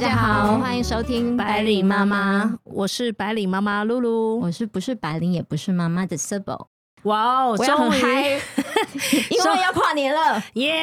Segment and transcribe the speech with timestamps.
[0.00, 6.68] 家好，欢迎收听白领妈妈，我是白领妈妈露露，我是不是白领也不是妈妈的 s i b l
[7.04, 8.30] 哇哦，终于嗨，
[9.30, 10.42] 因为要跨年了。
[10.54, 10.80] 耶！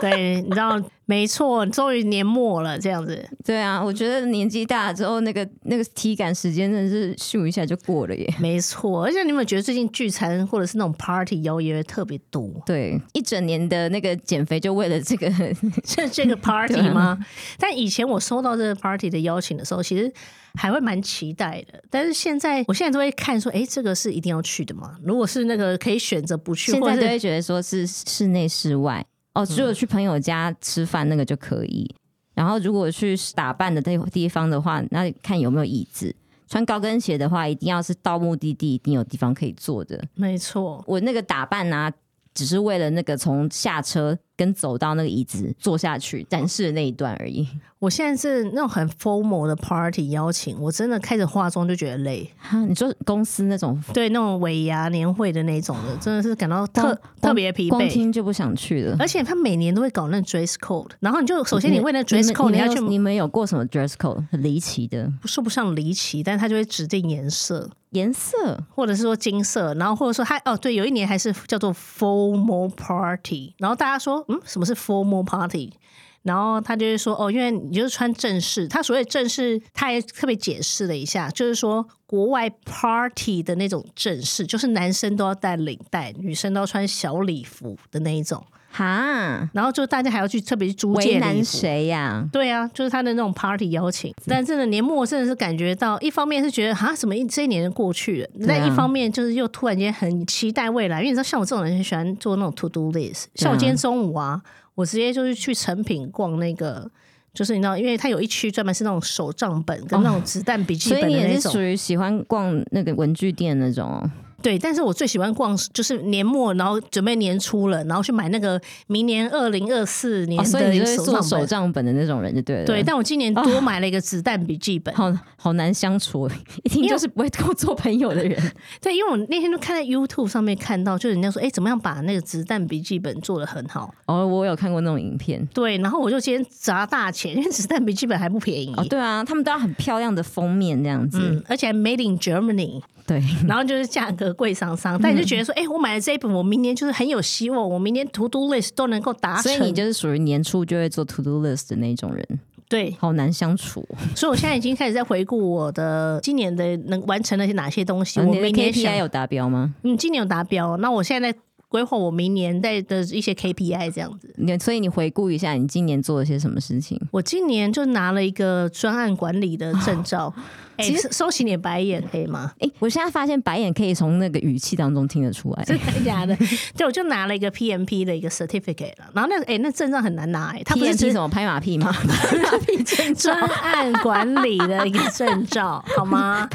[0.00, 3.28] 对，你知道，没错，终于年末了，这样子。
[3.44, 8.34] 对啊，我觉得年纪大了之后，那个那个体感时间真的是咻一下就过了耶。
[8.38, 12.48] 没错，而且你有没有觉得最近聚餐或者是那种 party 邀约特别多？
[12.64, 15.28] 对，一整年的那个减肥就为了这个，
[15.84, 17.18] 这这个 party 吗？
[17.58, 20.12] 但以前我收到这个 party 的邀请的时候，其实
[20.58, 21.82] 还会蛮期待的。
[21.90, 24.96] 但是现在，我现在都会看说，哎，这个是一定要去的吗？
[25.02, 29.04] 如果是那个可以选择不去，现在都会觉得说是室内室外
[29.34, 31.94] 哦，只有去朋友家吃饭那个就可以。
[32.34, 36.14] 然后如果去打扮的地地方的话，那看有没有椅子。
[36.46, 40.04] 穿高跟鞋的话，一定要是到目的地一定有地方可以坐的。
[40.14, 41.90] 没错，我那个打扮啊，
[42.34, 47.46] 只是为了那个从下车跟走到那个椅子坐下去展示的那一段而已。
[47.78, 52.28] 我现在是那种很 formal 的 party 邀请，我真的开始化妆就觉得累。
[52.38, 57.88] 哈，你说公司那种对，那种尾牙年会的那种的，真的是感到特光特别疲惫光惫。
[57.90, 58.96] 听就不想去了。
[58.98, 68.62] 而且他每年都会搞那 dress code，然后你就首先你为了 dress code 你要去你们有你们有过什么 dress code 很离奇的说不上离奇，但他就会指定颜色，颜色？
[68.74, 75.72] 或者是说金色，然后或者说他哦对，有一年还是叫做 formal party，然后大家说嗯什么是 formal party？
[76.22, 88.42] 然后他就会说哦，因为你就是穿正式，他所谓正式，他也特别解释了一下，就是说国外 party 的那种正式，就是男生都要戴领带，女生都要穿小礼服的那一种，
[88.76, 91.44] 哈，然后就大家还要去特别去租为借礼难服。
[91.44, 92.28] 谁呀？
[92.32, 104.42] 对啊，就是他的那种 party 邀请，但真的年末真的是感觉到，一方面是觉得哈，怎么一这一年过去了，对啊但一方面就是又突然间很期待未来，因为你知道，像我这种人很喜欢做那种 to do list，像我今天中午啊，
[104.74, 106.90] 我直接就是去成品逛那个。
[107.32, 114.08] 就是你知道，因为它有一区专门是那种手账本跟那种子弹笔记所以你本的那种，也是属于喜欢逛那个文具店那种哦。
[114.44, 120.84] 对，但是我最喜欢逛就是年末，然后准备年初了，然后去买那个明年二零二四年哦，所以的
[121.22, 121.84] 手账本。
[121.84, 122.64] 的那种人就对了。
[122.64, 124.92] 对，但我今年多买了一个子弹笔记本。
[124.96, 126.26] 好好难相处，
[126.62, 128.42] 一听就是不会跟我做朋友的人。
[128.80, 133.92] 对，因为我那天就看在 YouTube 上面看到，就是人家说，哎，怎么样把那个子弹笔记本做的很好？
[134.06, 135.46] 哦，我有看过那种影片。
[135.52, 138.72] 对，然后我就今天砸大钱，因为子弹笔记本还不便宜。
[138.78, 141.18] 哦，对啊，他们都要很漂亮的封面这样子。
[141.20, 149.42] 嗯，而且还 Made in Germany，对， 然后就是价格贵上上，但你就觉得说，哎、我买了这一本，我明年就是很有希望，我明年 To Do List 都能够达成。
[149.42, 152.26] 所以你就是属于年初就会做 to do list 的那种人，
[152.68, 153.86] 对，好难相处。
[154.16, 158.20] 所以我现在已经开始在回顾我的今年的能完成了些哪些东西。
[158.20, 159.74] 我明年想 KPI 有达标吗？
[159.82, 161.38] 嗯，今年有达标，那我现在在
[161.68, 164.32] 规划我明年在的一些 KPI 这样子。
[164.38, 166.98] 你所以你回顾一下，你今年做了些什么事情？
[167.10, 170.32] 我今年就拿了一个专案管理的证照，
[170.76, 172.52] 哎、其实收起你的白眼可以吗？
[172.60, 175.64] 哎、我现在发现白眼可以从那个语气当中听得出来。
[175.64, 176.36] 真的假的？
[176.76, 179.10] 对，我就拿了一个 PMP 的一个 certificate 了。
[179.14, 181.92] 然后那个哎、那证照很难拿哎、他不是什么拍马屁吗？
[181.92, 182.82] 拍马屁
[183.14, 186.48] 专案管理的一个证照， 好吗？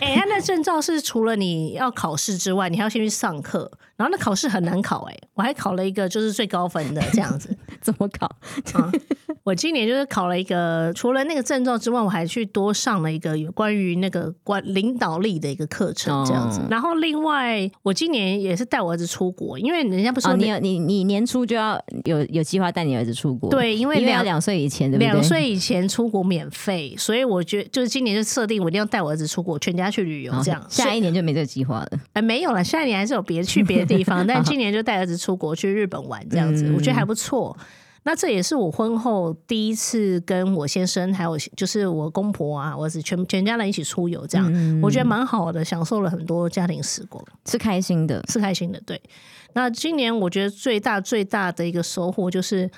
[0.00, 7.56] 哎、他那证照是除了你要考试之外，你还要先去上课，然后那考试很难考哎、我还考了一个就是最高分的这样子。
[7.80, 8.28] 怎么搞？
[9.42, 16.60] 我今年就是考了一个，除了那个证照之外，我还去多上了一个有关于那个管领导力的一个课程，这样子。
[16.60, 23.50] 哦然后另外，我今年也是带我儿子出国，因为人家不是哦，说你有你你年初就要有有计划带你儿子出国？
[23.50, 25.12] 对因为两岁以前，对不对？
[25.12, 30.64] 两岁以前出国免费，所以我觉得就是今年就设定我一定要带我儿子出国，全家去旅游这样。
[30.68, 31.90] 下一年就没这个计划了。
[32.14, 37.56] 哎没有了，下一年还是有别去别的地方， 但今年就带儿子出国去日本玩这样子，嗯我觉得还不错。
[38.06, 48.80] 那这也是我婚后第一次跟我先生还有就是我公婆啊，我儿子全全家人一起出游，这样、嗯我觉得蛮好的，享受了很多家庭时光，是开心的，是开心的。
[48.86, 49.00] 对，
[49.54, 52.70] 那今年我觉得最大最大的一个收获就是，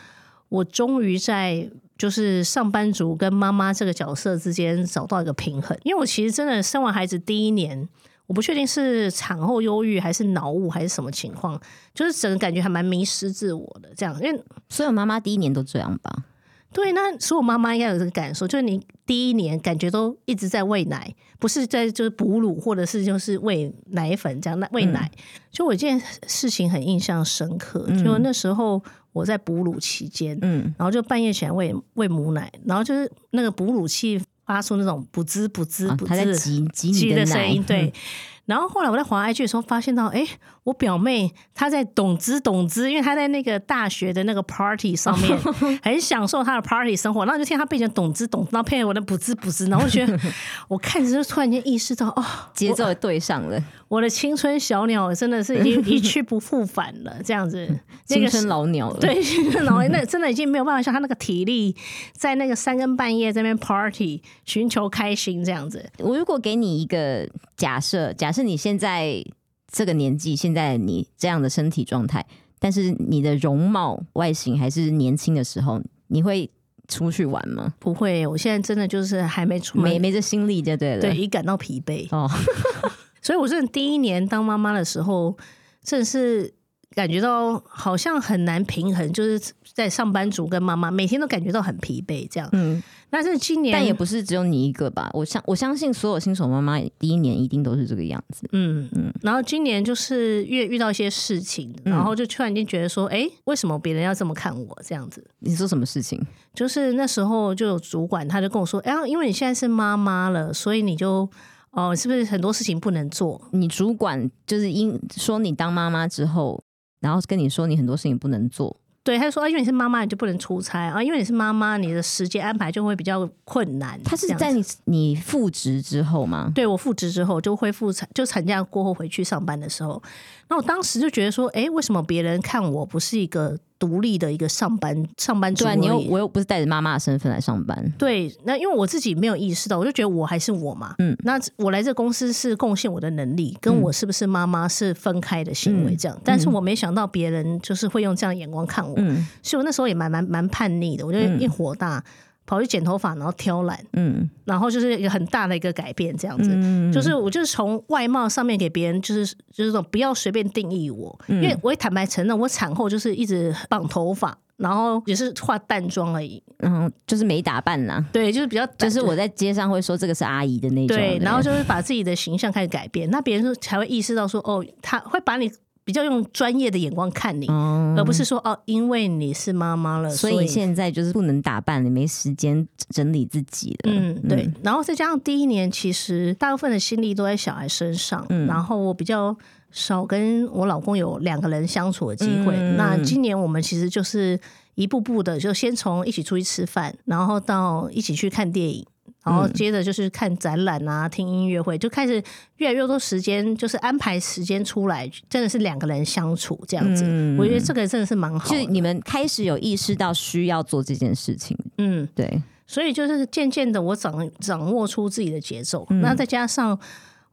[0.48, 1.68] 我终于在
[1.98, 7.88] 就是上班族跟妈妈这个角色之间找到一个平衡，因为我其实真的生完孩子第一年。
[8.26, 11.60] 我不确定是产后忧郁还是脑雾还是什么情况，
[11.94, 14.14] 就是整个感觉还蛮迷失自我的这样。
[14.22, 16.24] 因为所有妈妈第一年都这样吧？
[16.72, 25.10] 对，那所有妈妈应该有这个感受，就是你第一年感觉都一直在喂奶，不是在就是哺乳，或者是就是喂奶粉这样那喂奶。
[25.50, 28.82] 就我一件事情很印象深刻，就那时候
[29.12, 37.92] 我在哺乳期间，嗯，然后就半夜起来喂喂母奶，然后就是那个哺乳器发出那种不滋不滋啊不滋他在挤挤你的奶声音，对。
[38.46, 40.24] 然后后来我在滑 IG 的时候，发现到，哎，
[40.64, 45.36] 我表妹她在懂之懂之，因为她在那个大学的那个 party 上面
[45.82, 50.18] 很享受她的 party 生活，然后就听她背景懂之懂之，然后配合我的补之补之，然后我觉得
[50.68, 57.66] 我看着就突然间意识到，哦，节奏也对上了，我的青春小鸟真的是已经一去不复返了，这样子，
[58.08, 59.00] 那青个春老鸟了。
[59.00, 61.74] 对，青春老那真的已经没有办法像他那个体力，
[62.12, 65.84] 在那个三更半夜在那边 party 寻求开心这样子。
[65.98, 69.24] 我如果给你一个假设，假设你现在
[69.70, 72.26] 这个年纪，现在你这样的身体状态，
[72.58, 76.50] 但是你的容貌外形还是年轻的时候，你会
[76.88, 77.74] 出去玩吗？
[77.78, 81.00] 不会，我现在真的就是还没出门，没没这心力就对了。
[81.00, 82.06] 对，已感到疲惫。
[82.10, 82.30] 哦，
[83.20, 85.36] 所以我真的第一年当妈妈的时候，
[85.82, 86.52] 真的是
[86.96, 89.38] 感觉到好像很难平衡，就是
[89.74, 92.48] 在上班族跟妈妈每天都感觉到很疲惫这样。
[92.52, 95.10] 嗯，但是今年，但也不是只有你一个吧？
[95.12, 98.48] 我相我相信所有新手妈妈第一年一定都是这个样子。
[98.52, 105.22] 嗯嗯，然后今年就是越遇到一些事情，然后就突然间觉得说，哎，为什么别人要这么看我这样子？
[105.40, 106.18] 你说什么事情？
[106.54, 111.28] 就是那时候就有主管他就跟我说，哎，因为你现在是妈妈了，所以你就
[111.72, 113.38] 哦，是不是很多事情不能做？
[113.50, 116.64] 你主管就是因说你当妈妈之后，
[117.00, 118.76] 然后跟你说你很多事情不能做。
[119.02, 123.96] 对，他就说啊，因为你是妈妈，你就不能出差啊，因为你是妈妈，你的时间安排就会比较困难。
[124.02, 126.50] 他是在你你复职之后吗？
[126.52, 130.02] 对我复职之后就恢复产，就产假过后回去上班的时候，
[130.48, 137.92] 那我当时就觉得说，哎，为什么别人看我不是一个独立的一个上班上班族对啊，你又我又不是带着妈妈的身份来上班。
[137.98, 140.94] 对，那因为我自己没有意识到，我就觉得我还是我嘛。
[140.98, 146.18] 嗯那我来这公司是贡献我的能力，跟我是不是妈妈是分开的行为这样。
[146.24, 152.02] 但是我没想到别人就是会用这样的眼光看我，嗯所以我那时候也蛮蛮蛮叛逆的，我就一火大。
[152.46, 156.50] 跑去剪头发，然后挑染，嗯然后就是一个很大的一个改变，这样子。
[156.54, 166.40] 嗯，就是我就是从外貌上面给别人就是就是说不要随便定义我，嗯因为我也坦白承认，我产后就是一直绑头发，然后也是化淡妆而已。
[166.60, 168.02] 嗯，就是没打扮啦。
[168.12, 170.96] 对，就是比较就是我在街上会说这个是阿姨的那种。
[170.96, 175.50] 对，然后就是把自己的形象开始改变，那别人就才会意识到说，哦，他会把你
[175.86, 183.92] 比较用专业的眼光看你，哦而不是说哦，因为你是妈妈了，所所以现在就是不能打扮你，没时间整理自己了。
[183.92, 189.34] 嗯，对，然后再加上第一年，其实大部分的心力都在小孩身上，嗯然后我比较
[189.70, 192.56] 少跟我老公有两个人相处的机会。
[192.56, 194.38] 嗯那今年我们其实就是
[194.74, 198.84] 一步步的，就先从一起出去吃饭，然后到一起去看电影。
[199.26, 202.22] 然后接着就是看展览啊，听音乐会，就开始
[202.58, 207.02] 越来越多时间，就是安排时间出来，真的是两个人相处这样子。
[207.04, 208.54] 嗯我觉得这个真的是蛮好的。
[208.54, 215.84] 就是你们开始有意识到需要做这件事情，嗯，对，所以就是渐渐的，我掌掌握出自己的节奏。
[215.90, 216.78] 嗯那再加上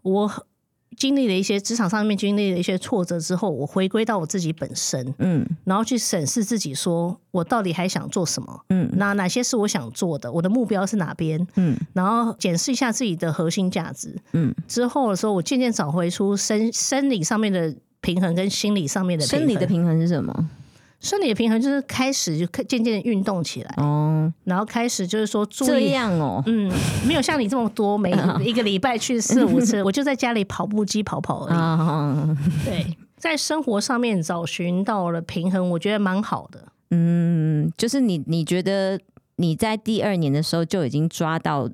[0.02, 0.46] 我
[0.94, 8.62] 经历了一些职场上面经历了一些挫折之后，我回归到我自己本身，嗯然后去审视自己，说我到底还想做什么？
[8.70, 10.32] 嗯那哪些是我想做的？
[10.32, 11.46] 我的目标是哪边？
[11.56, 14.16] 嗯然后检视一下自己的核心价值。
[14.34, 20.50] 嗯，之后的时候，我渐渐找回出生生理上面的平衡跟心理上面的平衡生理的平衡是什么？
[21.00, 24.13] 生理的平衡，就是开始就渐渐运动起来，哦，
[24.44, 26.72] 然后开始就是说注这样哦，嗯，
[27.08, 28.12] 没有像你这么多，每
[28.44, 31.58] 一个礼拜去四五次， 我就在家里跑步机跑跑而已。
[31.58, 36.68] 啊，对，在生活上面找寻到了平衡，我觉得蛮好的。
[36.92, 39.00] 嗯，就是你你觉得
[39.38, 41.70] 你在第二年的时候就已经抓到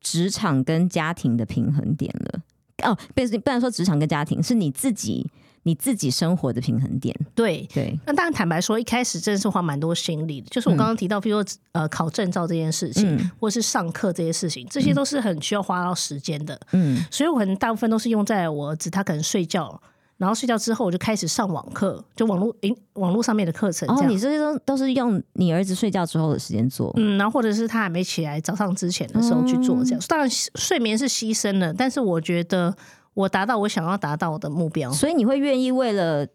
[0.00, 2.40] 职场跟家庭的平衡点了。
[2.82, 5.30] 哦，不是，不能说职场跟家庭，是你自己
[5.62, 7.14] 你自己生活的平衡点。
[7.34, 10.48] 对，对，那当然坦白说，一开始真的是花蛮多心力的。
[10.50, 16.58] 就是我刚刚提到，比如说呃考证照这件事情，嗯或是上课这些事情，这些都是很需要花到时间的。
[16.72, 19.80] 嗯所以我可能大部分都是用在我儿子他可能睡觉，
[20.16, 24.10] 然后睡觉之后我就开始上网课，就网络诶网络上面的课程这哦，样。
[24.10, 26.92] 你这些都都是用你儿子睡觉之后的时间做。
[26.96, 30.00] 嗯，然后或者是他还没起来，早上之前的时候去做这样。
[30.08, 32.74] 当然，睡眠是牺牲了，但是我觉得
[33.14, 34.92] 我达到我想要达到的目标。
[34.92, 36.26] 所以你会愿意为了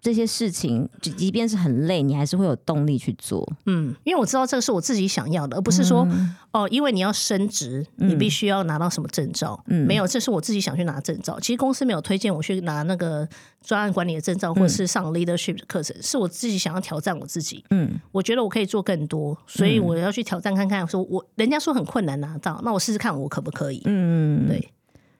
[0.00, 3.52] 这些事情，就即便是很累，你还是会有动力去做。
[3.66, 9.60] 嗯，因为我知道这个是我自己想要的，而不是说、嗯哦，因为你要升职，你必须要拿到什么证照。
[9.66, 11.40] 嗯没有，这是我自己想去拿证照。
[11.40, 13.28] 其实公司没有推荐我去拿那个
[13.60, 17.64] 专案管理的证照，或者是上 leadership 的课程，是我自己想要挑战我自己。
[17.70, 20.86] 嗯我觉得我可以做更多，所以我要去挑战看看。
[20.86, 23.82] 说我人家说很困难拿到，那我试试看我可不可以。
[23.84, 24.70] 嗯，对，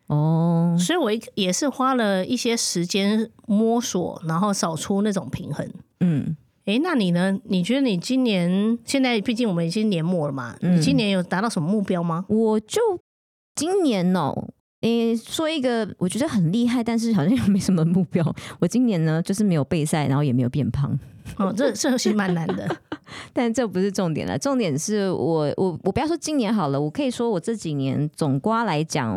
[0.08, 5.66] 哦，所以我一也是花了一些时间摸索，然后找出那种平衡。
[6.00, 7.38] 嗯，诶，那你呢？
[7.44, 10.56] 你觉得你今年现在毕竟我们已经年末了嘛？
[10.62, 12.24] 嗯你今年有达到什么目标吗？
[12.28, 12.80] 我就
[13.54, 14.48] 今年哦，
[14.80, 18.24] 你说一个我觉得很厉害，但是好像又没什么目标。
[18.60, 20.98] 我今年呢，就是没有备赛，然后也没有变胖。
[21.36, 22.66] 哦，这这其实蛮难的。
[23.34, 29.14] 但这不是重点了，重点是我我我不要说今年好了，我可以说我这几年总瓜来讲，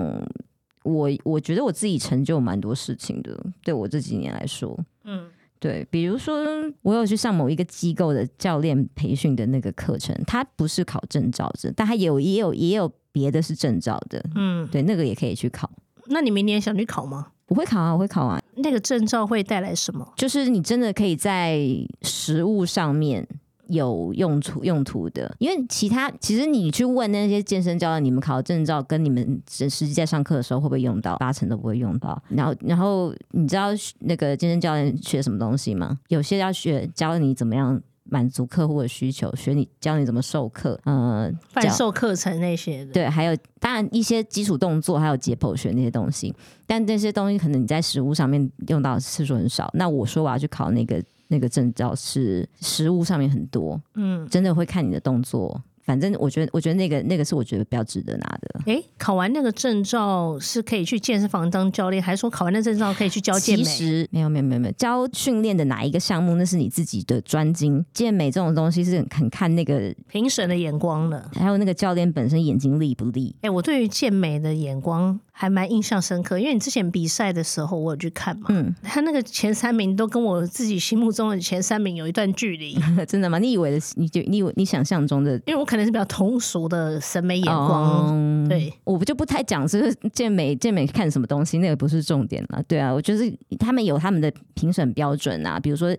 [0.84, 3.38] 我我觉得我自己成就蛮多事情的。
[3.64, 6.44] 对我这几年来说，嗯，对，比如说
[6.82, 15.70] 我有去上某一个机构的教练培训的那个课程，它不是考证照的，但它也有也有也有别的是证照的，嗯，对，那个也可以去考。
[16.08, 17.28] 那你明年想去考吗？
[17.48, 18.42] 我会考啊，我会考啊。
[18.56, 20.14] 那个证照会带来什么？
[20.16, 21.60] 就是你真的可以在
[22.02, 23.28] 实物上面
[23.72, 31.18] 有用处用途的，因为其他其实你去问那些健身教练，你们考证照跟你们实实际在上课的时候会不会用到？
[31.18, 32.22] 八成都不会用到。
[32.30, 35.98] 然后然后你知道那个健身教练学什么东西吗？
[36.10, 42.92] 有些要学教你怎么样满足客户的需求，学你教你怎么授课，呃，贩教售课程那些的。
[42.92, 46.34] 对，还有当然一些基础动作，还有解剖学那些东西，
[46.68, 49.70] 但这些东西可能你在实物上面用到次数很少。
[49.76, 51.02] 那我说我要去考那个
[51.32, 55.60] 那个证照，是实物上面很多，嗯，真的会看你的动作。
[55.84, 58.62] 反正我觉得，我觉得那个那个是我觉得比较值得拿的。
[58.68, 63.70] 诶，考完那个证照是可以去健身房当教练，还是说考完那证照可以去教健其美？
[63.70, 67.84] 实没有没有没有没有教训练的哪一个项目，那是你自己的专精。
[67.94, 71.30] 健美这种东西是很很看那个，评审的眼光的。
[71.34, 73.36] 还有那个教练本身眼睛利不利。
[73.42, 83.40] 哎、我对于健美的眼光还蛮印象深刻，因为你之前比赛的时候我有去看嘛，嗯，他那个前三名都跟我自己心目中的前三名有一段距离， 真的吗？
[83.40, 92.62] 你以为的，你就你以为你想象中的因为我可能是比较通俗的审美眼光，哦对，我就不太讲是健美健美看什么东西，那个不是重点了。
[92.68, 95.92] 对啊，我就是他们有他们的评审标准啊，比如说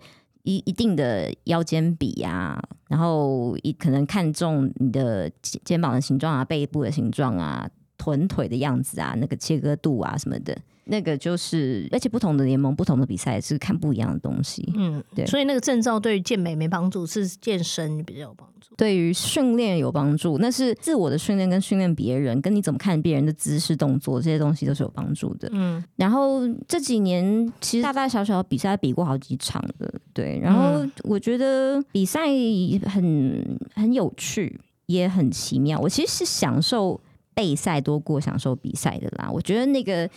[0.45, 7.69] 一一定的腰肩比啊，然后一可能看重你的肩肩膀的形状啊、背部的形状啊、
[8.03, 10.57] 臀腿的样子啊、那个切割度啊什么的。
[10.85, 14.69] 那个就是，而且不同的联盟、不同的比赛是看不一样的东西。
[14.77, 18.75] 嗯，对所以那个证照对于健美没帮助，是健身比较有帮助。
[18.77, 25.49] 对于训练有帮助，那是自我的训练跟训练别人，跟你怎么看别人的姿势、动作这些东西都是有帮助的。
[25.53, 30.41] 嗯，然后这几年其实大大小小的比赛比过好几场的，对。
[30.43, 32.27] 然后我觉得比赛
[32.87, 35.79] 很很有趣，也很奇妙。
[35.79, 37.01] 我其实是享受
[37.35, 39.31] 备赛多过享受比赛的啦。
[39.31, 40.09] 我觉得那个。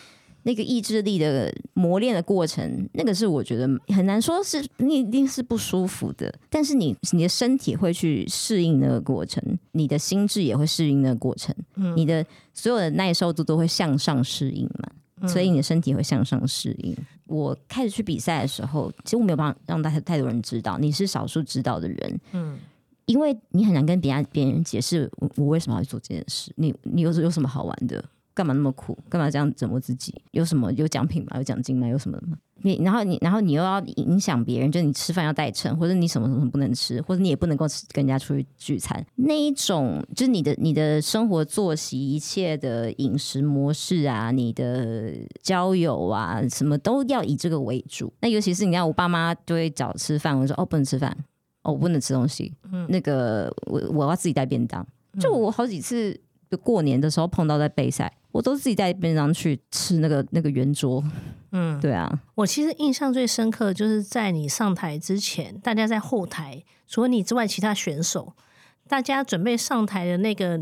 [0.48, 9.41] 那个意志力的磨练的过程，那个是我觉得很难说是你一定是不舒服的，但是你你的身体会去适应那个过程，
[9.72, 15.27] 你的心智也会适应那个过程，嗯你的所有的耐受度都会向上适应嘛。
[15.27, 16.95] 所以你的身体会向上适应。
[17.25, 22.60] 我开始去比赛的时候，其实我没有办法让大家太多人知道，你是少数知道的人，嗯，
[23.05, 26.51] 因为你很难跟别人别人解释我我为什么要做这件事。
[26.57, 28.03] 你你有有什么好玩的？
[28.33, 28.97] 干嘛那么苦？
[29.09, 30.13] 干嘛这样折磨自己？
[30.31, 31.38] 有什么有奖品吗？
[31.38, 31.88] 有奖金吗？
[31.88, 32.38] 有什么吗？
[32.63, 48.12] 你然后你然后你又要影响别人，就你吃饭要带称，或者你什么什么不能吃，或者你也不能够吃跟人家出去聚餐，那一种就是你的你的生活作息一切的饮食模式啊，你的交友啊，什么都要以这个为主。
[48.19, 51.15] 那尤其是你看我爸妈就会找吃饭，我说哦不能吃饭，
[51.65, 54.86] 哦我不能吃东西，嗯那个我我要自己带便当。
[55.19, 56.17] 就我好几次
[56.62, 61.03] 过年的时候碰到在备赛，我都自己带便当去吃那个那个圆桌。
[61.51, 68.34] 嗯，对啊，我其实印象最深刻，就是在你上台之前，大家在后台，除了你之外，其他选手，
[68.88, 70.60] 大家准备上台的那个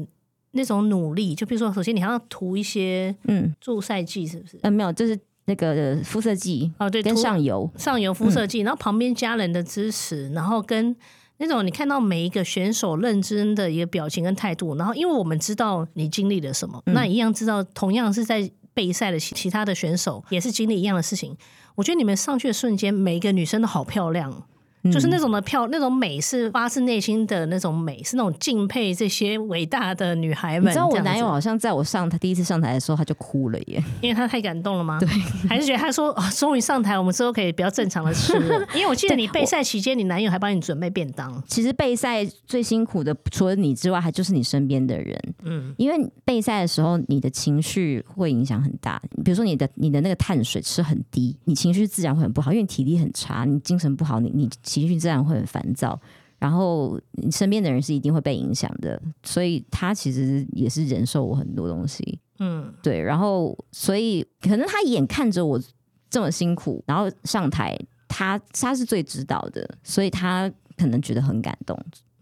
[0.52, 4.60] 那种努力，就比如说，首先你还要涂一些嗯助赛剂，是不是？
[4.62, 10.96] 呃没有，就是那个肤色剂哦，对，跟上游，上游肤色剂，然后旁边家人的支持，然后跟
[11.38, 21.36] 那种你看到每一个选手认真的一个表情跟态度，然后因为我们知道你经历了什么，那一样知道同样是在备赛的其其他的选手也是经历一样的事情。
[21.76, 24.44] 我觉得你们上去的瞬间，每一个女生都好漂亮。
[24.92, 30.70] 就是那种的漂，那种美是发自内心的那种美，是那种敬佩这些伟大的女孩们。
[30.70, 33.84] 你知道我男友好像在我上台第一次上台的时候他就哭了耶。
[34.02, 35.00] 因为他太感动了吗？
[35.00, 35.08] 对，
[35.48, 38.68] 还是觉得他说哦，终于上台，我们之后可以比较正常的吃了。
[38.76, 41.42] 因为我记得你备赛期间，你男友还帮你准备便当。
[41.48, 45.18] 其实备赛最辛苦的，除了你之外，还就是你身边的人。
[45.44, 49.02] 嗯，因为备赛的时候，你的情绪会影响很大。
[49.24, 56.00] 比如说你的你的那个碳水吃很低，你情绪自然会很不好，因为你体力很差，你精神不好，你你情绪自然会很烦躁。
[56.40, 62.20] 然后你身边的人是一定会被影响的，所以他其实也是忍受我很多东西。
[62.40, 65.62] 嗯，对，然后所以可能他眼看着我
[66.10, 67.78] 这么辛苦，然后上台，
[68.10, 71.80] 他他是最知道的，所以他可能觉得很感动。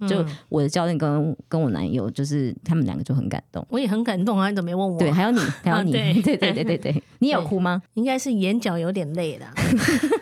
[0.07, 3.63] 就我的教练跟跟我男友，就是他们两个就很感动。
[3.69, 4.49] 我也很感动啊！
[4.49, 4.97] 你怎么没问我？
[4.97, 7.81] 对，还有你，还有你，对对对对对对， 你有哭吗？
[7.93, 9.53] 应该是眼角有点累了。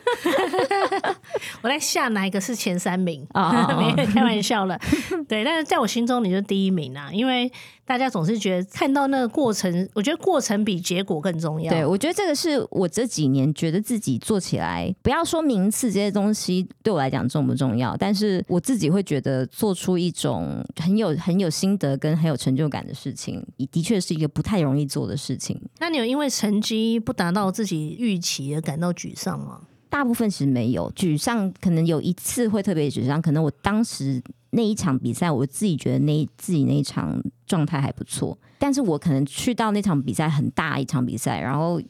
[1.61, 3.67] 我在下哪一个是前三名啊？
[3.77, 4.79] 没开玩笑了。
[5.27, 7.51] 对，但是在我心中你就第一名啊，因为
[7.85, 11.71] 大家总是觉得看到那个过程，我觉得过程比结果更重要。
[11.71, 25.59] 对，我觉得这个是我这几年觉得自己做起来，不要说名次这些东西对我来讲重不重要，但是我自己会觉得做出一种很有很有心得跟很有成就感的事情，的确是一个不太容易做的事情。
[25.79, 29.61] 那你有因为成绩不达到自己预期而感到沮丧吗？
[29.89, 41.81] 大部分是没有沮丧，可能有一次会特别沮丧，可能我当时那一场比赛，我自己觉得那自己那一场状态还不错，但是我可能去到那场比赛很大一场比赛，然后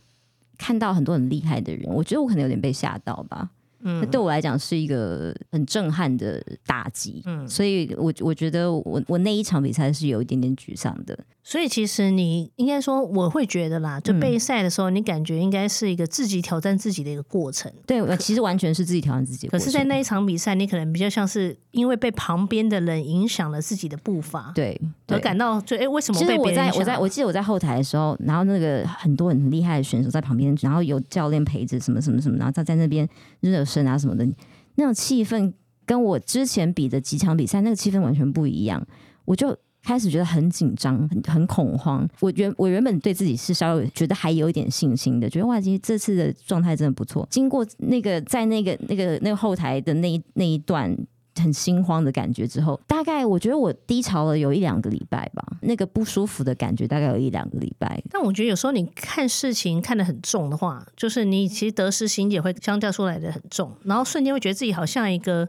[0.58, 3.50] 看到很多很厉害的人，我觉得我可能有点被吓到吧。
[3.82, 7.22] 嗯，对我来讲是一个很震撼的打击。
[7.26, 11.18] 嗯，所以我我觉得我我那一场比赛是有一点点沮丧的。
[11.42, 17.72] 所以其实你应该说，我会觉得啦，就备赛的时候，你感觉应该是一个自己挑战自己的一个过程。
[17.88, 19.48] 对，其实完全是自己挑战自己。
[19.48, 26.20] 可是，在那一场比赛，你可能比较像是因为被旁边的人影响了自己的步伐，对，而感到就哎，为什么？
[26.20, 33.08] 其实我在我在我记得我在后台的时候，然后那个很多很厉害的选手在旁边，然后有教练陪着，什么什么什么，然后他在那边
[33.40, 34.28] 热声啊什么的，
[34.76, 35.54] 那种气氛
[35.86, 38.86] 跟我之前比的几场比赛那个气氛完全不一样，
[39.26, 39.56] 我就。
[39.82, 42.08] 开始觉得很紧张，很很恐慌。
[42.20, 47.26] 我原我原本对自己是稍微觉得还有一点信心的，觉得哇，其实这次的状态真的不错。
[47.32, 50.94] 经过那个在那个那个那个后台的那一那一段
[51.40, 55.46] 很心慌的感觉之后，大概我觉得我低潮了有一两个礼拜吧。
[55.62, 58.02] 那个不舒服的感觉大概有一两个礼拜。
[58.10, 65.48] 但我觉得有时候你看事情看得很重的话，就是你其实得失心也会相较出来的很重，然后瞬间会觉得自己好像一个。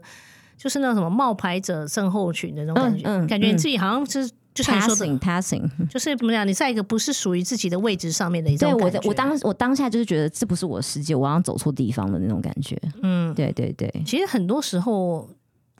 [0.57, 6.47] 就是那种什么冒牌者症候群的那种感觉，嗯感觉你自己好像是就像说的，passing，就是怎么讲？
[6.47, 8.99] 你在一个不是属于自己的位置上面的一种感觉。
[8.99, 12.79] 我我当我当下就是觉得这不是我的世界，我好像走错地方的那种感觉。
[13.01, 13.91] 嗯，对对对。
[14.05, 15.27] 其实很多时候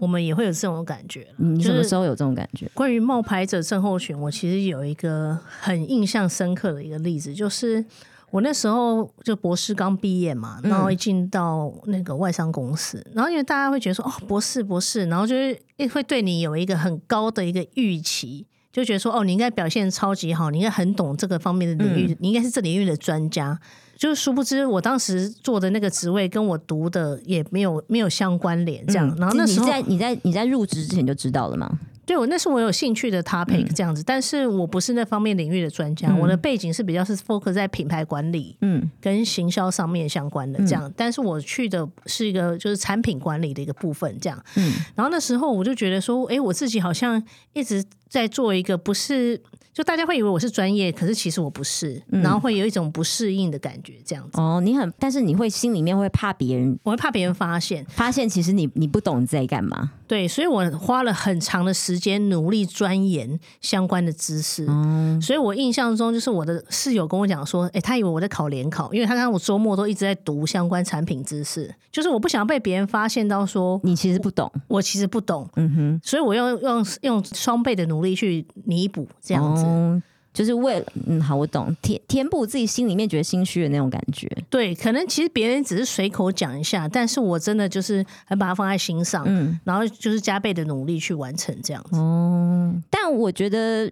[0.02, 1.26] 我们也会有这种感觉。
[1.38, 2.70] 你什么时候有这种感觉？
[2.74, 7.86] 关于冒牌者症候群，我其实有一个很印象深刻的一个例子，就是。
[8.32, 23.60] 我那时候就博士刚毕业嘛，然后一进到那个外商公司，然后因为大家会觉得说哦，博士博士，然后就是会对你有一个很高的一个预期，就觉得说哦，你应该表现超级好，你应该很懂这个方面的领域，你应该是这领域的专家。
[23.98, 29.16] 就是殊不知，我当时做的那个职位跟我读的也没有没有相关联，这样。
[29.20, 31.70] 然后那时候你在你在你在入职之前就知道了吗？
[32.04, 47.22] 对，我那是我有兴趣的 topic 这样子，但是我不是那方面领域的专家，我的背景是比较是 focus 在品牌管理，嗯，跟行销上面相关的这样，但是我去的是一个就是产品管理的一个部分这样，嗯，然后那时候我就觉得说，哎，我自己好像
[47.54, 49.42] 一直在做一个不是。
[49.74, 54.32] 就大家会以为我是专业，可是其实我不是，然后会有一种不适应的感觉，这样子。
[54.38, 59.94] 哦，你很，但是你会心里面会怕别人，我会怕别人发现，发现其实你你不懂你在干嘛。
[60.08, 64.66] 对，所以我花了很长的时间努力钻研相关的知识。
[64.68, 75.50] 嗯，所以我印象中就是我的室友跟我讲说，哎，他以为我在考联考，因为他看我周末都一直在读相关产品知识，就是我不想被别人发现到说你其实不懂，我其实不懂。
[75.56, 79.64] 嗯哼，所以我用用用双倍的努力去弥补这样子。
[79.66, 80.02] 嗯，
[80.34, 84.30] 就是为了嗯，好，我懂填填补自己心里面觉得心虚的那种感觉。
[84.50, 91.98] 对，可能其实别人只是随口讲一下，但是我真的就是很把它放在心上，嗯，然后就是加倍的努力去完成这样子。
[91.98, 93.92] 哦，但我觉得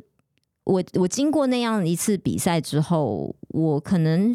[0.64, 4.34] 我我经过那样一次比赛之后，我可能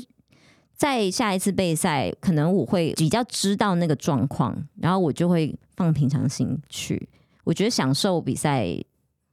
[0.77, 7.09] 在下一次备赛，可能我会比较知道那个状况，然后我就会放平常心去。
[7.45, 8.77] 我觉得享受比赛。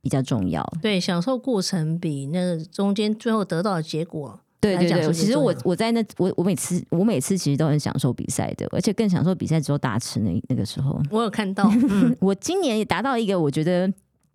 [0.01, 5.13] 比较重要，对，享受过程比那个中间最后得到的结果，对对对。
[5.13, 10.99] 其实我我在那我我每次我每次其实都很享受比赛的，而且更享受比赛之后大吃那那个时候。
[11.11, 11.71] 我有看到，
[12.19, 13.91] 我今年也达到一个我觉得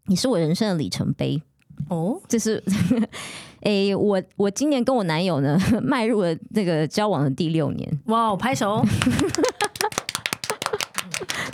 [0.07, 1.42] 你是我人生的里程碑
[1.88, 2.62] 哦，就是
[3.62, 8.85] 哎，我我今年跟我男友呢 迈入了那个交往的第六年，哇，拍手。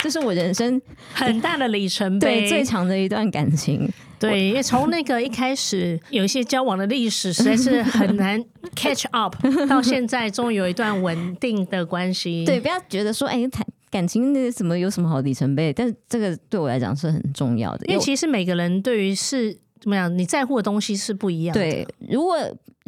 [0.03, 0.81] 这是我人生
[1.13, 3.89] 很大的里程碑，对最长的一段感情。
[4.19, 8.43] 对，因为从那个一开始有一些交往的历史，实在是很难
[8.75, 9.33] catch up，
[9.69, 12.43] 到现在终于有一段稳定的关系。
[12.45, 15.71] 对，不要觉得说，哎，谈感情那什么有什么好里程碑？
[15.71, 21.53] 但是这个对我来讲是很重要的，因为其实每个人对于是怎么样，你在乎的东西是不一样。
[21.53, 22.37] 对，如果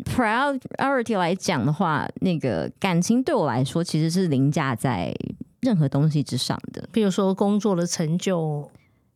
[0.04, 5.13] priority 来讲的话，那个感情对我来说其实是凌驾在。
[5.65, 8.69] 任何东西之上的，比如说工作的成就，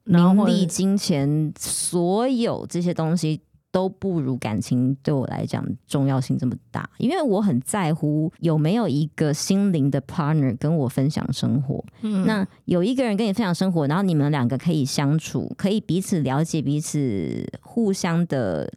[0.06, 3.40] 然后或者名利、金钱，所有这些东西
[3.72, 11.86] 都不如感情对我来讲重要性这么大，因为我很在乎有没有一个心灵的 partner 跟我分享生活。
[12.02, 12.26] 嗯。
[12.26, 18.74] 那有一个人跟你分享生活，然后你们两个可以相处，可以彼此了解彼此，互相的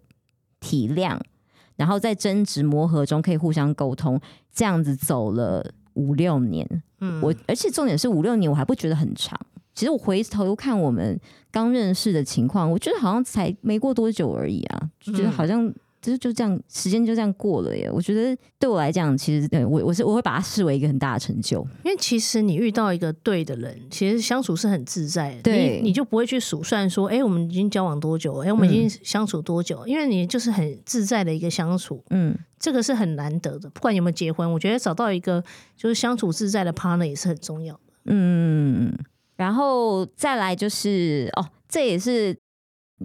[0.60, 1.18] 体谅，
[1.76, 4.20] 然后在争执磨合中可以互相沟通，
[4.52, 6.66] 这样子走了五六年，
[7.00, 9.38] 嗯我而且重点是五六年我还不觉得很长。
[9.74, 11.18] 其实我回头看我们
[11.50, 15.72] 刚认识的情况，我觉得好像才没过多久而已啊，就觉得好像
[16.02, 17.88] 就就这样，时间就这样过了耶。
[17.90, 21.64] 我觉得对我来讲，其实对我我是我会把它视为一个很大的成就。
[21.84, 28.38] 因为其实你遇到一个对的人，其实相处是很自在的，对你你就不会去数算说，哎，我们已经交往多久？
[28.38, 29.86] 哎，我们已经相处多久？
[29.86, 33.70] 因为你就是很自在的一个相处，嗯，这个是很难得的。
[33.70, 35.42] 不管有没有结婚，我觉得找到一个
[35.76, 37.80] 就是相处自在的 partner 也是很重要的。
[38.06, 38.92] 嗯，
[39.36, 42.36] 然后再来就是哦，这也是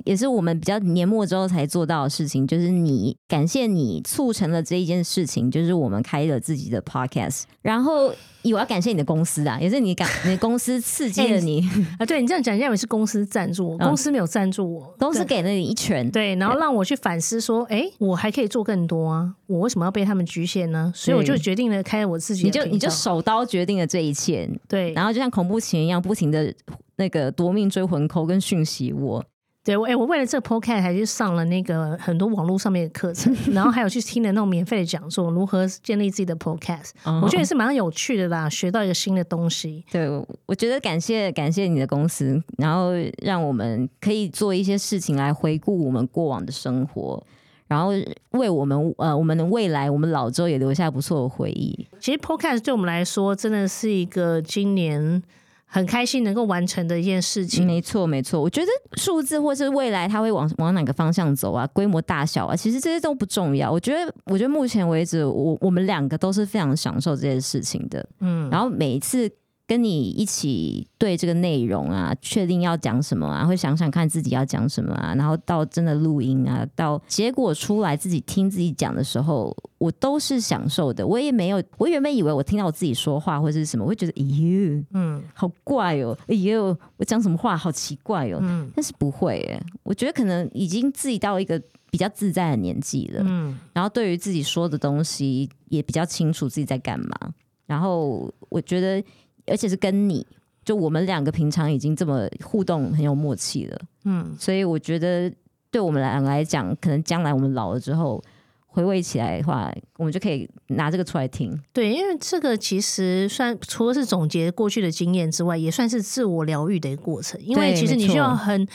[0.06, 11.68] 也是我们比较年末之后才做到的事情，就是你感谢你促成了这一件事情，就是我们开了自己的 podcast，然后我要感谢你的公司啊，也是你感你的公司刺激了你，
[12.00, 20.92] 啊，对你这样讲，认为是公司赞助我，嗯公司没有赞助我，对公司给了你一拳，对，然后让我去反思说，哎，我还可以做更多啊，我为什么要被他们局限呢？
[20.96, 26.54] 所以我就决定了开我自己你就的频道你就手刀决定了这一切，对，然后就像恐怖情人一样，不停的
[26.96, 29.24] 那个夺命追魂扣跟讯息我，
[29.68, 39.84] 对，我哎、我为了这个 podcast 还去上了那个很多网络上面的课程， 然后还有去听了那种免费的讲座，如何建立自己的 podcast，、我觉得也是蛮有趣的啦，学到一个新的东西。
[39.92, 40.08] 对，
[40.46, 47.22] 我觉得感谢感谢你的公司，然后让我们可以做一些事情来回顾我们过往的生活，
[47.68, 47.92] 然后
[48.32, 51.86] 为我们呃我们的未来，我们老周也留下不错的回忆。
[52.00, 55.22] 其实 podcast 对我们来说，真的是一个今年
[55.70, 57.68] 很开心能够完成的一件事情。
[57.68, 58.42] 没错，没错。
[58.42, 63.72] 我觉得数字或是未来它会往往哪个方向走啊，规模大小啊，其实这些都不重要。
[63.72, 68.08] 我觉得，我觉得目前为止，我我们两个都是非常享受这件事情的。
[68.22, 69.30] 嗯，然后每一次
[69.68, 81.06] 跟你一起对这个内容啊，确定要讲什么啊，会想想看自己要讲什么啊，然后到真的录音啊，到结果出来自己听自己讲的时候，我都是享受的。
[81.06, 93.22] 我也没有，我原本以为我听到我自己说话或者是什么，我会觉得，哎呦，嗯好怪哦，哎呦，我讲什么话好奇怪哦，嗯但是不会耶，我觉得可能已经自己到一个比较自在的年纪了。
[93.26, 97.34] 嗯，然后对于自己说的东西也比较清楚自己在干嘛。
[97.66, 99.04] 然后我觉得，
[99.48, 100.26] 而且是跟你，
[100.64, 105.34] 就我们两个平常已经这么互动很有默契了，嗯，所以我觉得
[105.72, 108.24] 对我们两个来讲，可能将来我们老了之后。
[108.70, 111.60] 回味起来的话，我们就可以拿这个出来听。
[111.74, 117.42] 对，因为这个其实算除了是总结过去的经验之外，也算是自我疗愈的一个过程。
[117.42, 118.68] 因为其实你需要很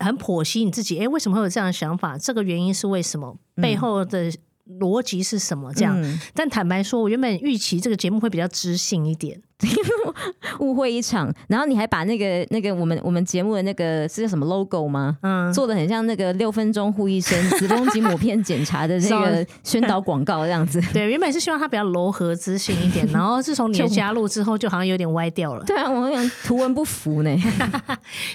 [0.00, 2.18] 很剖析你自己，哎，为什么会有这样的想法？
[2.18, 3.36] 这个原因是为什么？
[3.54, 4.28] 背后的
[4.80, 5.72] 逻辑是什么？
[5.72, 6.02] 这样。
[6.02, 9.40] 嗯但坦白说，我原本预期这个节目会比较知性一点，
[10.58, 15.16] 误会一场，然后你还把那个那个我们我们节目的那个是叫什么 logo 吗？
[15.22, 20.80] 嗯，做的很像那个六分钟护医生 子宫颈抹片检查的那个宣导广告这样子。
[20.92, 25.64] 对，原本是希望它比较柔和知性一点，然后自从你的加入之后，就好像有点歪掉了。
[25.64, 27.34] 对啊，我想图文不符呢。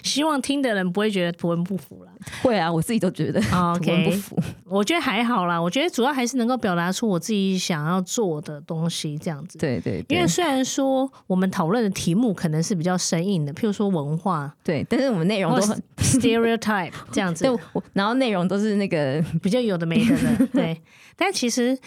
[0.03, 2.11] 希望听的人不会觉得图文不符了。
[2.41, 4.39] 会啊，我自己都觉得哦图文不符。
[4.65, 9.57] 我觉得还好啦，我觉得主要还是能够表达出我自己想要做的东西，这样子。
[9.57, 20.81] 对对对，因为虽然说我们讨论的题目可能是比较生硬的，譬如说文化对，但是我们内容都很 stereotype 这样子对，，然后内容都是那个 比较有的没的的， 对。
[21.15, 21.77] 但其实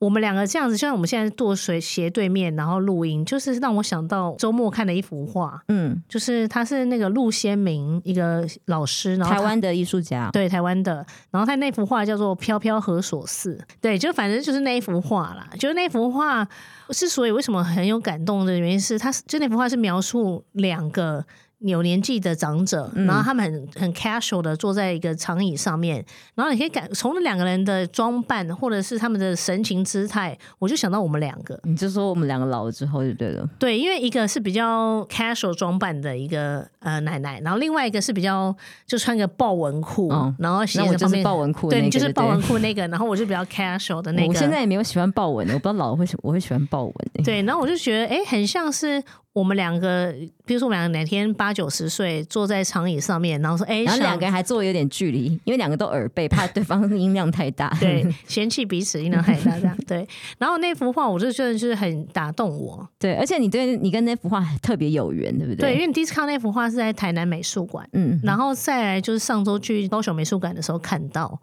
[0.00, 10.28] 我们两个这样子，就像我们现在坐水斜对面，然后录音，就是让我想到周末看的一幅画，嗯，就是他是那个陆先明一个老师，然后台湾的艺术家。
[10.32, 15.48] 对台湾的，然后他那幅画叫做《飘飘何所似》，对，就反正就是那一幅画啦。
[15.58, 16.46] 就是那幅画
[16.88, 21.24] 之所以为什么很有感动的原因是，他就那幅画是描述两个。
[21.60, 31.58] 有年纪的长者，嗯然后他们很很 casual 的坐在一个长椅上面，然后你可以感从那两个人的装扮或者是他们的神情姿态，我就想到我们两个。
[31.62, 33.48] 你就说我们两个老了之后就对了。
[33.58, 38.54] 对，因为一个是比较 casual 装扮的一个呃奶奶，然后另外一个是比较
[38.86, 44.28] 就穿个豹纹裤，哦然后斜那我就是着旁边豹纹裤对你就是豹纹裤那个，然后我就比较 casual 的那个。
[44.28, 47.22] 我现在也没有喜欢豹纹的，我不知道老了会喜我会喜欢爆文、欸。
[47.22, 49.00] 对，然后我就觉得，哎、很像是
[49.32, 50.12] 我们两个，
[50.44, 57.68] 比如说我们两个哪天八九十岁坐在长椅上面，然后说，哎、想然后两个人还坐有点距离，因为两个都耳背，怕对方音量太大。
[57.78, 59.76] 对嫌弃彼此音量太大这样。
[59.86, 60.06] 对，
[60.38, 62.88] 然后那幅画我就觉得就是很打动我。
[62.98, 65.80] 对，而且你对你跟那幅画特别有缘，对不对，因对？
[65.82, 71.38] 为你第一次看那幅画是在台南美术馆，嗯，然后再来就是上周去高雄美术馆的时候看到，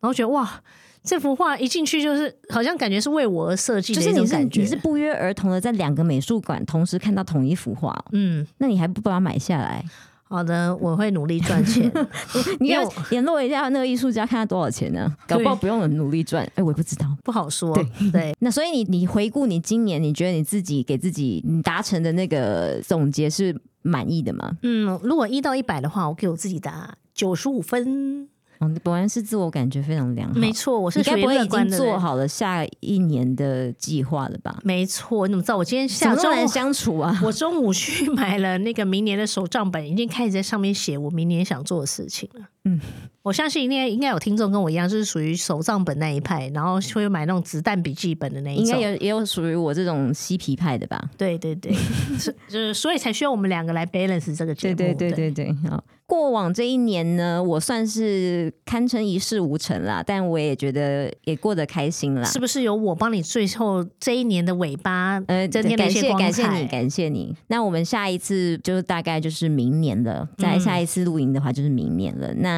[0.00, 0.60] 然后觉得哇，
[1.04, 4.60] 这幅画一进去就是好像感觉是为我而设计的一就是你是。
[4.60, 9.84] 你是不约而同的在两个美术馆同时看到同一幅画哦、嗯，那你还不把它买下来？
[10.26, 11.92] 好的，我会努力赚钱。
[12.58, 15.14] 你要联络一下那个艺术家，看他多少钱呢？
[15.28, 16.42] 搞不好不用很努力赚。
[16.54, 17.06] 哎、我也不知道。
[17.22, 17.72] 不好说。
[17.74, 24.56] 对对，那所以你你回顾你今年，你觉得你自己给自己你达成的那个总结是满意的吗？
[24.62, 28.28] 嗯，如果一到一百的话，我给我自己打九十五分。
[28.64, 30.34] 哦，你果然是自我感觉非常良好。
[30.38, 31.48] 没错，我是属于你该不会已。
[31.48, 34.58] 经做好了下一年的计划了吧？
[34.64, 35.56] 没错，你怎么知道？
[35.56, 37.20] 我今天怎下周么那么难相处啊？
[37.22, 42.40] 我中午去买了那个明年的手账本，已经开始在上面写我明年想做的事情了。
[42.64, 42.80] 嗯，
[43.22, 48.66] 我相信应该应该有听众跟我一样，就是属于手账本那一派，然后会买那种子弹笔记本的那一种。
[48.66, 51.10] 应该有也有属于我这种嬉皮派的吧？
[51.18, 51.72] 对对对，
[52.18, 54.74] 是就是所以才需要我们两个来 balance 这个节目。
[54.76, 55.82] 对对对对对，好。
[56.06, 62.22] 过往这一年呢，我算是堪称一事无成啦，但我也觉得也过得开心啦。
[62.24, 66.12] 是不是有我帮你最后这一年的尾巴呃，增添了感谢？
[66.12, 67.34] 感谢你，感谢你。
[67.46, 72.34] 那我们下一次就大概就是明年了，再嗯下一次露营的话就是明年了。
[72.34, 72.53] 那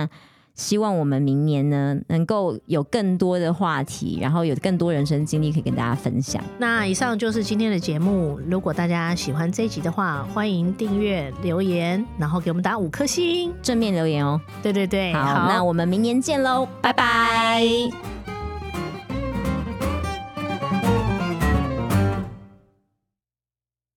[0.54, 6.42] 希望我们明年呢能够有更多的话题，然后有更多人生经历可以跟大家分享。
[6.58, 8.40] 那以上就是今天的节目。
[8.48, 13.52] 如果大家喜欢这一集的话，欢迎订阅、留言，然后给我们打五颗星。
[13.60, 14.40] 正面留言哦。
[14.62, 17.62] 对对对，好，那我们明年见喽，拜拜